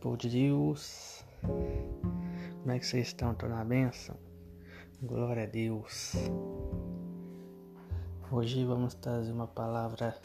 Povo 0.00 0.16
de 0.16 0.30
Deus. 0.30 1.22
Como 1.42 2.70
é 2.72 2.78
que 2.78 2.86
vocês 2.86 3.08
estão? 3.08 3.32
Estão 3.32 3.50
na 3.50 3.62
bênção? 3.62 4.16
Glória 5.02 5.42
a 5.42 5.46
Deus. 5.46 6.14
Hoje 8.30 8.64
vamos 8.64 8.94
trazer 8.94 9.30
uma 9.30 9.46
palavra 9.46 10.16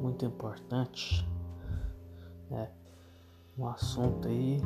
muito 0.00 0.24
importante. 0.26 1.24
É 2.50 2.68
um 3.56 3.68
assunto 3.68 4.26
aí 4.26 4.60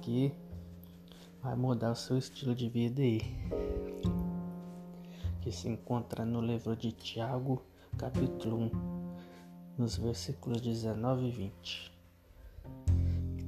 que 0.00 0.32
vai 1.42 1.54
mudar 1.54 1.90
o 1.90 1.94
seu 1.94 2.16
estilo 2.16 2.54
de 2.54 2.70
vida 2.70 3.02
aí. 3.02 3.20
Que 5.42 5.52
se 5.52 5.68
encontra 5.68 6.24
no 6.24 6.40
livro 6.40 6.74
de 6.74 6.90
Tiago, 6.90 7.62
capítulo 7.98 8.56
1, 8.56 8.70
nos 9.76 9.98
versículos 9.98 10.62
19 10.62 11.26
e 11.26 11.30
20 11.30 11.91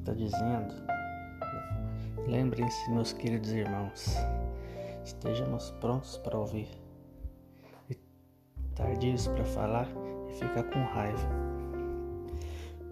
está 0.04 0.12
dizendo: 0.12 0.74
Lembrem-se, 2.28 2.90
meus 2.90 3.14
queridos 3.14 3.50
irmãos, 3.52 4.16
estejamos 5.02 5.70
prontos 5.80 6.18
para 6.18 6.38
ouvir, 6.38 6.68
e 7.88 7.94
tardios 8.74 9.27
para 9.28 9.44
falar 9.46 9.88
e 10.28 10.34
ficar 10.34 10.64
com 10.64 10.84
raiva, 10.84 11.27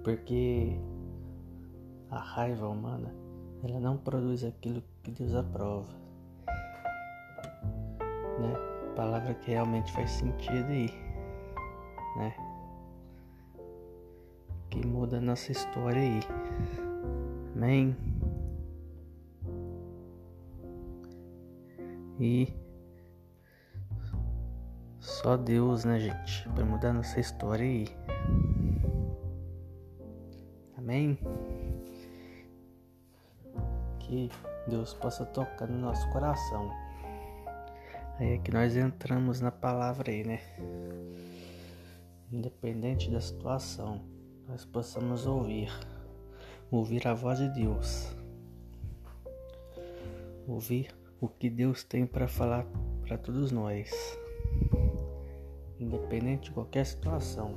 porque 0.02 0.74
a 2.10 2.18
raiva 2.18 2.66
humana 2.66 3.14
ela 3.62 3.78
não 3.78 3.98
produz 3.98 4.42
aquilo 4.42 4.82
que 5.02 5.10
Deus 5.10 5.34
aprova, 5.34 5.92
né? 8.38 8.54
Palavra 8.96 9.34
que 9.34 9.50
realmente 9.50 9.92
faz 9.92 10.10
sentido 10.12 10.66
aí, 10.66 10.90
né? 12.16 12.34
Que 14.70 14.86
muda 14.86 15.18
a 15.18 15.20
nossa 15.20 15.52
história 15.52 16.00
aí. 16.00 16.20
Amém. 17.54 17.96
E 22.18 22.48
só 25.00 25.36
Deus, 25.36 25.84
né, 25.84 25.98
gente, 25.98 26.48
vai 26.50 26.64
mudar 26.64 26.92
nossa 26.92 27.18
história 27.18 27.64
aí. 27.64 27.88
Amém. 30.78 31.18
Que 33.98 34.30
Deus 34.68 34.94
possa 34.94 35.24
tocar 35.26 35.66
no 35.66 35.78
nosso 35.78 36.08
coração. 36.10 36.70
Aí 38.18 38.34
é 38.34 38.38
que 38.38 38.52
nós 38.52 38.76
entramos 38.76 39.40
na 39.40 39.50
palavra 39.50 40.10
aí, 40.10 40.24
né? 40.24 40.40
Independente 42.30 43.10
da 43.10 43.20
situação, 43.20 44.00
nós 44.46 44.64
possamos 44.64 45.26
ouvir 45.26 45.68
ouvir 46.72 47.06
a 47.06 47.12
voz 47.12 47.38
de 47.38 47.50
Deus, 47.50 48.16
ouvir 50.48 50.88
o 51.20 51.28
que 51.28 51.50
Deus 51.50 51.84
tem 51.84 52.06
para 52.06 52.26
falar 52.26 52.66
para 53.02 53.18
todos 53.18 53.52
nós, 53.52 53.90
independente 55.78 56.44
de 56.44 56.52
qualquer 56.52 56.86
situação. 56.86 57.54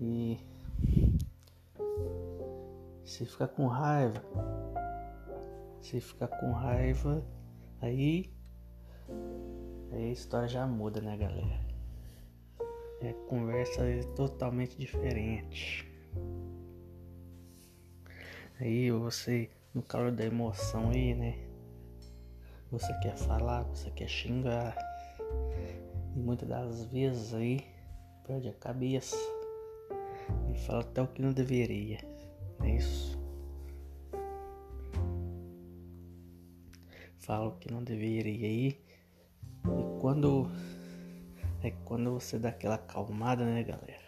E 0.00 0.38
se 3.04 3.26
ficar 3.26 3.48
com 3.48 3.66
raiva, 3.66 4.24
se 5.82 6.00
ficar 6.00 6.28
com 6.28 6.50
raiva, 6.52 7.22
aí, 7.78 8.32
aí 9.92 10.08
a 10.08 10.12
história 10.12 10.48
já 10.48 10.66
muda, 10.66 11.02
né, 11.02 11.14
galera? 11.14 11.60
É 13.02 13.12
conversa 13.28 13.82
totalmente 14.14 14.78
diferente. 14.78 15.85
Aí 18.58 18.90
você, 18.90 19.50
no 19.74 19.82
calor 19.82 20.10
da 20.10 20.24
emoção 20.24 20.88
aí, 20.88 21.14
né? 21.14 21.38
Você 22.70 22.90
quer 23.00 23.14
falar, 23.16 23.64
você 23.64 23.90
quer 23.90 24.08
xingar. 24.08 24.74
E 26.14 26.18
muitas 26.18 26.48
das 26.48 26.84
vezes 26.86 27.34
aí 27.34 27.60
perde 28.26 28.48
a 28.48 28.54
cabeça 28.54 29.14
e 30.50 30.54
fala 30.66 30.80
até 30.80 31.02
o 31.02 31.06
que 31.06 31.20
não 31.20 31.32
deveria. 31.32 31.98
É 32.62 32.70
isso. 32.70 33.20
Fala 37.18 37.48
o 37.48 37.58
que 37.58 37.70
não 37.70 37.84
deveria 37.84 38.48
aí. 38.48 38.80
E 39.66 40.00
quando 40.00 40.50
é 41.62 41.72
quando 41.84 42.12
você 42.12 42.38
dá 42.38 42.48
aquela 42.48 42.76
acalmada, 42.76 43.44
né, 43.44 43.62
galera? 43.62 44.00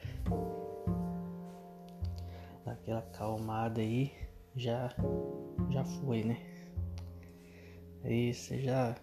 Dá 2.65 2.73
aquela 2.73 3.01
acalmada 3.01 3.83
aí 3.83 4.28
já 4.59 4.93
já 5.71 5.85
foi, 5.85 6.25
né? 6.25 6.37
Aí 8.03 8.35
você 8.35 8.59
já 8.59 8.97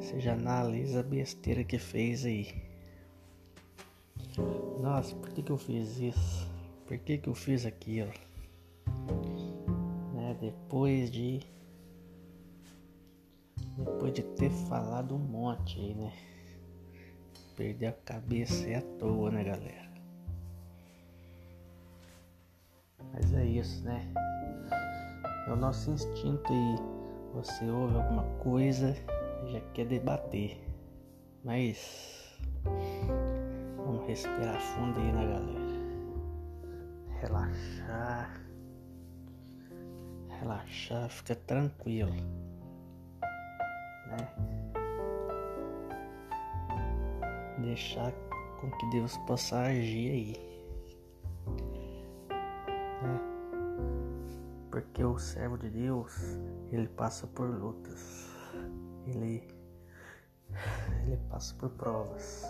você 0.00 0.20
já 0.20 0.32
analisa 0.32 1.00
a 1.00 1.02
besteira 1.02 1.62
que 1.62 1.78
fez 1.78 2.24
aí. 2.24 2.68
Nossa, 4.80 5.14
por 5.16 5.30
que, 5.30 5.42
que 5.42 5.52
eu 5.52 5.58
fiz 5.58 5.98
isso? 5.98 6.48
Por 6.86 6.98
que, 6.98 7.18
que 7.18 7.28
eu 7.28 7.34
fiz 7.34 7.66
aquilo? 7.66 8.12
Né? 10.14 10.36
Depois 10.40 11.10
de 11.10 11.40
depois 13.76 14.12
de 14.12 14.22
ter 14.22 14.50
falado 14.50 15.14
um 15.14 15.18
monte 15.18 15.78
aí, 15.78 15.94
né? 15.94 16.12
Perder 17.56 17.86
a 17.86 17.92
cabeça 17.92 18.68
é 18.68 18.76
à 18.76 18.82
toa, 18.82 19.30
né, 19.30 19.44
galera? 19.44 19.87
Isso, 23.58 23.84
né? 23.84 24.06
É 25.46 25.52
o 25.52 25.56
nosso 25.56 25.90
instinto 25.90 26.52
e 26.52 26.76
você 27.34 27.64
ouve 27.68 27.96
alguma 27.96 28.24
coisa 28.38 28.94
já 29.46 29.60
quer 29.72 29.86
debater. 29.86 30.58
Mas 31.44 32.38
vamos 33.76 34.06
respirar 34.06 34.60
fundo 34.60 34.98
aí, 35.00 35.12
né, 35.12 35.26
galera? 35.26 35.68
Relaxar. 37.20 38.40
Relaxar, 40.40 41.08
fica 41.08 41.34
tranquilo. 41.34 42.12
Né? 44.06 44.28
Deixar 47.58 48.12
com 48.60 48.70
que 48.70 48.90
Deus 48.90 49.16
possa 49.26 49.58
agir 49.62 50.10
aí. 50.12 50.57
Porque 54.70 55.02
o 55.04 55.18
servo 55.18 55.56
de 55.56 55.70
Deus, 55.70 56.14
ele 56.70 56.88
passa 56.88 57.26
por 57.26 57.48
lutas. 57.48 58.28
Ele 59.06 59.58
ele 61.06 61.16
passa 61.28 61.54
por 61.56 61.70
provas, 61.70 62.44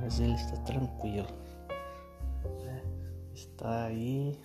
mas 0.00 0.20
ele 0.20 0.34
está 0.34 0.56
tranquilo. 0.62 1.28
Né? 2.64 2.82
Está 3.32 3.84
aí 3.84 4.40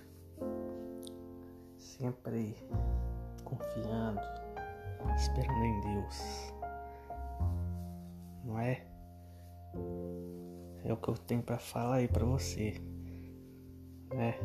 sempre 1.78 2.56
confiando, 3.44 4.20
esperando 5.16 5.64
em 5.64 5.82
Deus. 5.82 6.54
Não 8.44 8.60
é? 8.60 8.86
É 10.84 10.94
o 10.94 10.98
que 10.98 11.10
eu 11.10 11.18
tenho 11.18 11.42
para 11.44 11.60
falar 11.60 11.96
aí 11.96 12.08
para 12.08 12.26
você, 12.26 12.82
né? 14.14 14.36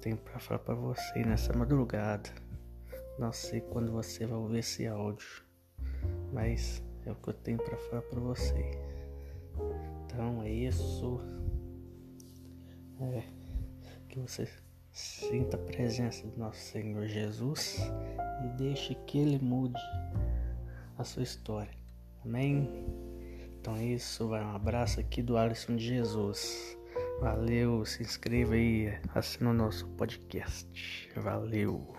Tenho 0.00 0.16
para 0.16 0.38
falar 0.38 0.60
para 0.60 0.74
você 0.74 1.24
nessa 1.24 1.52
madrugada. 1.52 2.30
Não 3.18 3.32
sei 3.32 3.60
quando 3.60 3.92
você 3.92 4.26
vai 4.26 4.38
ouvir 4.38 4.58
esse 4.58 4.86
áudio, 4.86 5.44
mas 6.32 6.82
é 7.04 7.12
o 7.12 7.14
que 7.14 7.28
eu 7.28 7.34
tenho 7.34 7.58
para 7.58 7.76
falar 7.76 8.02
para 8.02 8.20
você. 8.20 8.70
Então 10.04 10.42
é 10.42 10.50
isso. 10.50 11.20
É 13.00 13.40
que 14.08 14.18
você 14.18 14.48
sinta 14.90 15.56
a 15.56 15.60
presença 15.60 16.26
do 16.26 16.36
nosso 16.38 16.58
Senhor 16.58 17.06
Jesus 17.06 17.78
e 18.44 18.48
deixe 18.56 18.94
que 19.06 19.18
Ele 19.18 19.38
mude 19.38 19.80
a 20.98 21.04
sua 21.04 21.22
história. 21.22 21.72
Amém? 22.24 22.68
Então 23.60 23.76
é 23.76 23.84
isso. 23.84 24.28
Vai 24.28 24.42
um 24.42 24.54
abraço 24.54 24.98
aqui 24.98 25.22
do 25.22 25.36
Alisson 25.36 25.76
de 25.76 25.86
Jesus. 25.86 26.76
Valeu, 27.20 27.84
se 27.84 28.02
inscreva 28.02 28.54
aí, 28.54 28.98
assina 29.14 29.50
o 29.50 29.52
nosso 29.52 29.86
podcast. 29.88 31.12
Valeu. 31.16 31.94